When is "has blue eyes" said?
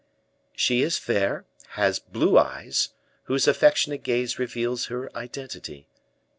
1.77-2.89